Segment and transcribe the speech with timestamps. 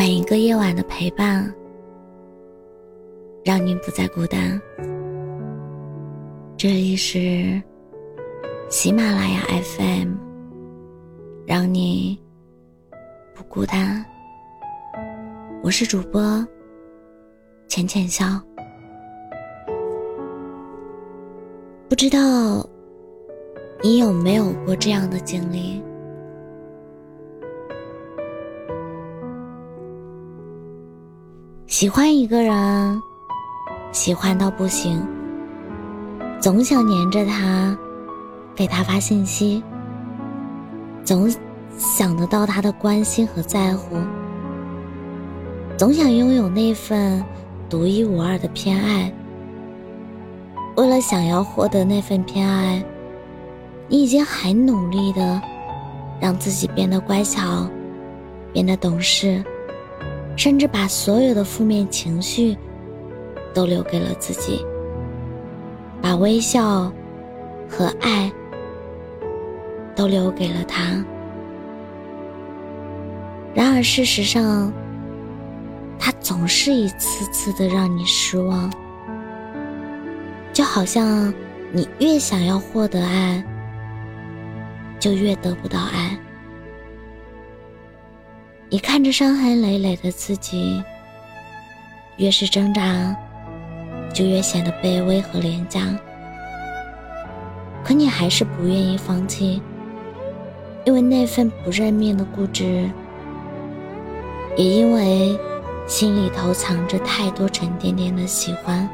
[0.00, 1.54] 每一个夜晚的陪伴，
[3.44, 4.58] 让你不再孤单。
[6.56, 7.62] 这里是
[8.70, 9.42] 喜马拉雅
[9.76, 10.14] FM，
[11.46, 12.18] 让你
[13.34, 14.02] 不孤单。
[15.62, 16.42] 我是主播
[17.68, 18.40] 浅浅笑，
[21.90, 22.66] 不知道
[23.82, 25.78] 你有没有过这样的经历？
[31.80, 33.02] 喜欢一个人，
[33.90, 35.02] 喜欢到不行，
[36.38, 37.74] 总想黏着他，
[38.54, 39.64] 给他发信息，
[41.06, 41.26] 总
[41.78, 43.96] 想得到他的关心和在乎，
[45.78, 47.24] 总想拥有那份
[47.70, 49.10] 独一无二的偏爱。
[50.76, 52.84] 为了想要获得那份偏爱，
[53.88, 55.40] 你已经很努力的
[56.20, 57.66] 让自己变得乖巧，
[58.52, 59.42] 变得懂事。
[60.40, 62.56] 甚至把所有的负面情绪
[63.52, 64.64] 都留给了自己，
[66.00, 66.90] 把微笑
[67.68, 68.32] 和爱
[69.94, 71.04] 都留给了他。
[73.52, 74.72] 然而事实上，
[75.98, 78.72] 他总是一次次的让你失望，
[80.54, 81.30] 就好像
[81.70, 83.44] 你越想要获得爱，
[84.98, 86.18] 就越得不到爱。
[88.72, 90.80] 你看着伤痕累累的自己，
[92.18, 93.16] 越是挣扎，
[94.14, 95.88] 就越显得卑微和廉价。
[97.82, 99.60] 可你还是不愿意放弃，
[100.84, 102.88] 因为那份不认命的固执，
[104.56, 105.36] 也因为
[105.88, 108.88] 心里头藏着太多沉甸甸的喜欢。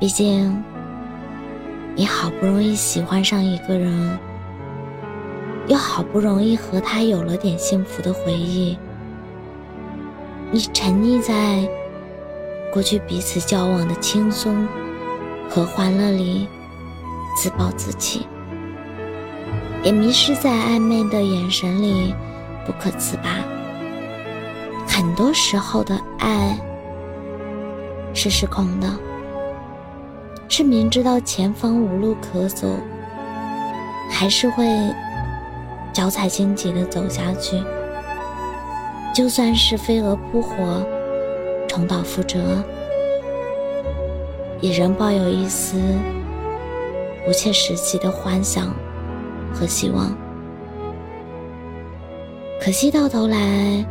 [0.00, 0.60] 毕竟，
[1.94, 4.18] 你好不容易喜欢上一个人。
[5.66, 8.76] 又好不容易和他有了点幸福的回忆，
[10.50, 11.66] 你沉溺在
[12.72, 14.68] 过去彼此交往的轻松
[15.48, 16.46] 和欢乐里，
[17.34, 18.26] 自暴自弃，
[19.82, 22.14] 也迷失在暧昧的眼神里
[22.66, 23.42] 不可自拔。
[24.86, 26.58] 很多时候的爱
[28.12, 28.88] 是失控的，
[30.48, 32.68] 是明知道前方无路可走，
[34.10, 34.66] 还是会。
[35.94, 37.62] 脚踩荆棘的走下去，
[39.14, 40.84] 就算是飞蛾扑火，
[41.68, 42.40] 重蹈覆辙，
[44.60, 45.78] 也仍抱有一丝
[47.24, 48.74] 不切实际的幻想
[49.52, 50.12] 和希望。
[52.60, 53.86] 可惜到头来，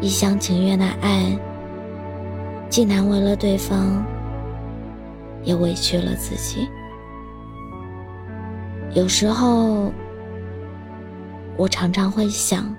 [0.00, 1.36] 一厢情愿的爱，
[2.70, 4.04] 既难为了对方，
[5.42, 6.68] 也委屈了自己。
[8.92, 9.92] 有时候。
[11.56, 12.74] 我常常会想，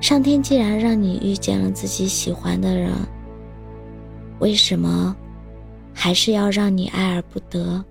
[0.00, 2.92] 上天既然让你遇见了自己喜欢的人，
[4.38, 5.14] 为什么
[5.92, 7.84] 还是要让你爱而不得？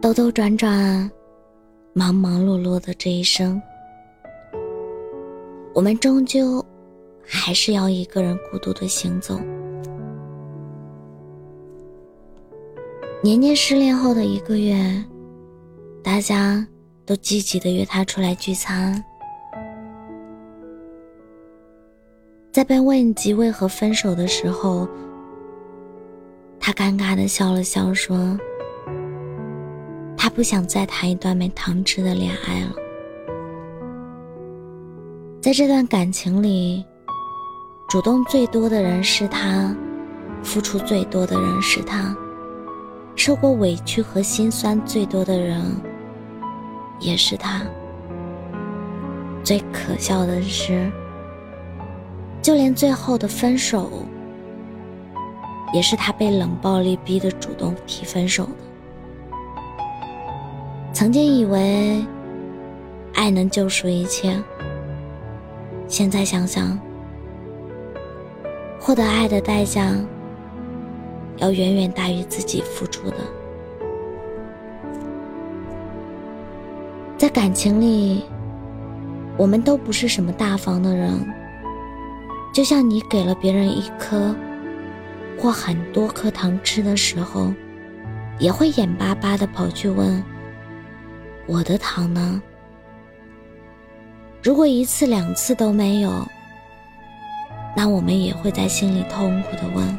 [0.00, 1.08] 兜兜转转，
[1.92, 3.62] 忙忙碌碌的这一生，
[5.72, 6.64] 我们终究
[7.24, 9.40] 还是要一个人孤独的行走。
[13.22, 15.04] 年年失恋后的一个月。
[16.02, 16.66] 大家
[17.04, 19.02] 都积极的约他出来聚餐，
[22.52, 24.88] 在被问及为何分手的时候，
[26.58, 28.38] 他尴尬的笑了笑，说
[30.16, 32.72] ：“他不想再谈一段没糖吃的恋爱了。
[35.42, 36.84] 在这段感情里，
[37.88, 39.74] 主动最多的人是他，
[40.42, 42.16] 付出最多的人是他，
[43.16, 45.62] 受过委屈和心酸最多的人。”
[47.00, 47.62] 也是他。
[49.42, 50.88] 最可笑的是，
[52.40, 53.90] 就连最后的分手，
[55.72, 58.52] 也是他被冷暴力逼的主动提分手的。
[60.92, 62.04] 曾经以为
[63.14, 64.38] 爱能救赎一切，
[65.88, 66.78] 现在想想，
[68.78, 69.94] 获得爱的代价
[71.38, 73.16] 要远远大于自己付出的。
[77.20, 78.24] 在感情里，
[79.36, 81.22] 我们都不是什么大方的人。
[82.50, 84.34] 就像你给了别人一颗
[85.38, 87.52] 或很多颗糖吃的时候，
[88.38, 90.24] 也会眼巴巴的跑去问
[91.46, 92.40] ：“我的糖呢？”
[94.42, 96.26] 如果一次两次都没有，
[97.76, 99.98] 那我们也会在心里痛苦的问：“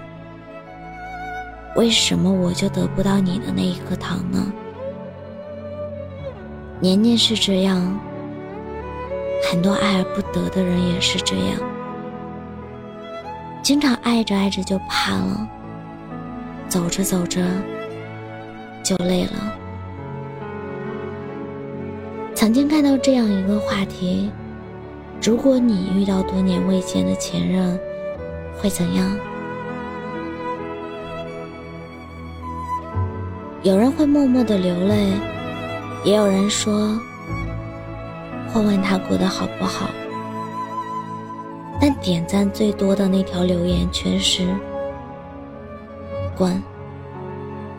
[1.78, 4.52] 为什么我就得不到你的那一颗糖呢？”
[6.82, 7.96] 年年是这样，
[9.48, 11.60] 很多爱而不得的人也是这样，
[13.62, 15.48] 经常爱着爱着就怕了，
[16.68, 17.40] 走着走着
[18.82, 19.54] 就累了。
[22.34, 24.32] 曾经看到这样一个话题：
[25.22, 27.80] 如果你遇到多年未见的前任，
[28.58, 29.16] 会怎样？
[33.62, 35.12] 有人会默默的流泪，
[36.04, 37.00] 也有人说
[38.52, 39.90] 会问他过得好不好。
[41.80, 44.46] 但点赞最多的那条留言却是
[46.38, 46.62] “滚，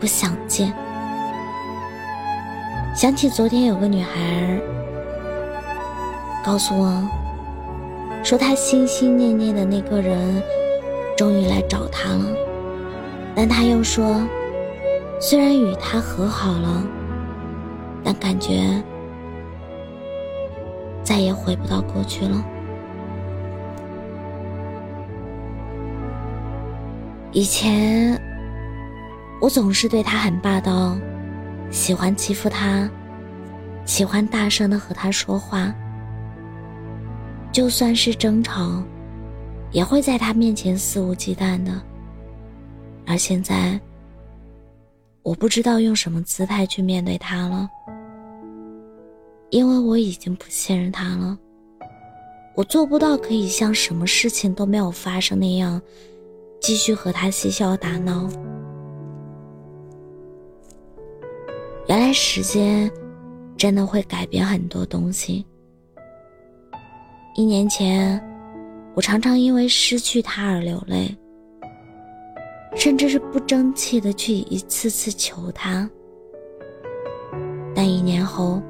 [0.00, 0.72] 不想见”。
[2.94, 4.60] 想起昨天有个女孩
[6.44, 7.02] 告诉我，
[8.22, 10.42] 说她心心念念的那个人
[11.16, 12.24] 终于来找她了，
[13.34, 14.20] 但她又说。
[15.20, 16.82] 虽然与他和好了，
[18.14, 18.82] 感觉
[21.02, 22.44] 再也回不到过去了。
[27.32, 28.20] 以前
[29.40, 30.96] 我总是对他很霸道，
[31.70, 32.88] 喜欢欺负他，
[33.84, 35.74] 喜欢大声的和他说话，
[37.50, 38.82] 就算是争吵，
[39.70, 41.72] 也会在他面前肆无忌惮的。
[43.06, 43.80] 而现在。
[45.24, 47.70] 我不知道用什么姿态去面对他了，
[49.52, 51.38] 因为我已经不信任他了。
[52.56, 55.80] 我做不到可以像什么事情都没有发生那样，
[56.58, 58.26] 继续和他嬉笑打闹。
[61.86, 62.90] 原来时间
[63.58, 65.44] 真的会改变很多东西。
[67.34, 68.18] 一年前，
[68.94, 71.14] 我常常因为失去他而流泪。
[72.74, 75.86] 甚至是不争气的去一次次求他，
[77.74, 78.62] 但一年后，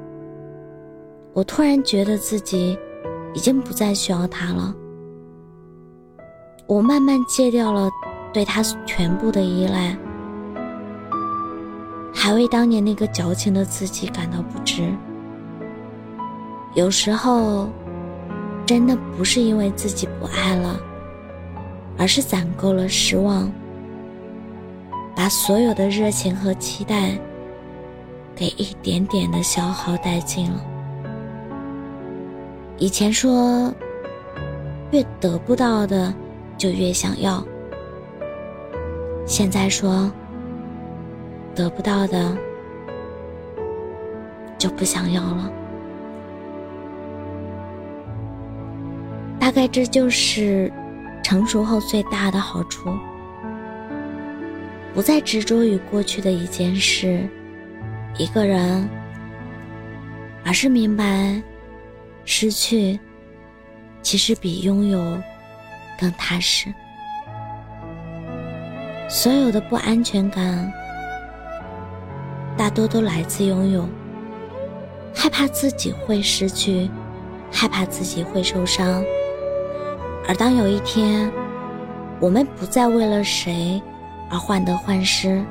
[1.33, 2.77] 我突然觉得自己
[3.33, 4.73] 已经不再需要他了。
[6.67, 7.89] 我慢慢戒掉了
[8.31, 9.97] 对他全部的依赖，
[12.13, 14.93] 还为当年那个矫情的自己感到不值。
[16.75, 17.67] 有时候，
[18.65, 20.79] 真的不是因为自己不爱了，
[21.97, 23.51] 而是攒够了失望。
[25.15, 27.19] 把所有的热情和期待，
[28.35, 30.63] 给一点点的消耗殆尽了。
[32.77, 33.73] 以前说，
[34.91, 36.13] 越得不到的
[36.57, 37.43] 就越想要，
[39.25, 40.11] 现在说，
[41.55, 42.37] 得不到的
[44.57, 45.51] 就不想要了。
[49.39, 50.71] 大概这就是
[51.21, 52.89] 成熟后最大的好处。
[54.93, 57.27] 不再执着于过去的一件事、
[58.17, 58.87] 一个人，
[60.45, 61.41] 而是明白，
[62.25, 62.99] 失去
[64.01, 64.99] 其实比拥有
[65.99, 66.73] 更踏实。
[69.09, 70.71] 所有的不安全感，
[72.57, 73.87] 大多都来自拥有，
[75.13, 76.89] 害怕自己会失去，
[77.51, 79.03] 害怕自己会受伤。
[80.27, 81.31] 而当有一天，
[82.19, 83.81] 我们不再为了谁，
[84.31, 85.43] 而患得患失，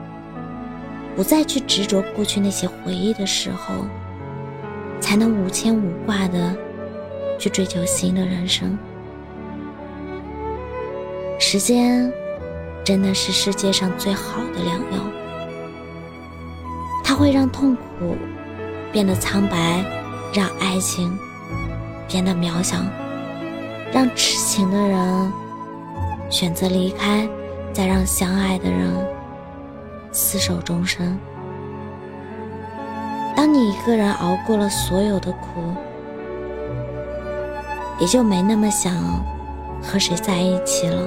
[1.15, 3.75] 不再去执着过去那些回忆的时候，
[5.12, 6.57] 才能无牵无挂的
[7.38, 8.78] 去追求新的人生。
[11.38, 12.11] 时间
[12.83, 15.04] 真的是世界上最好的良药，
[17.04, 18.16] 它会让痛苦
[18.90, 19.85] 变得苍白，
[20.33, 21.14] 让爱情
[22.09, 22.78] 变得渺小，
[23.92, 25.33] 让痴情的人
[26.31, 27.28] 选择离开。
[27.75, 29.07] 再让相爱的人
[30.11, 31.19] 厮守终生。
[33.35, 35.75] 当你一个人熬过了所有的苦，
[37.99, 38.95] 也就没那么想
[39.83, 40.99] 和谁在一起了。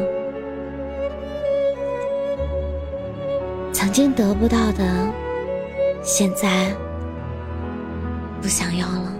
[3.71, 4.83] 曾经得不到的，
[6.03, 6.73] 现在
[8.41, 9.13] 不想要了。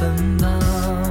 [0.00, 1.05] 奔跑。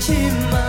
[0.00, 0.59] 亲吗？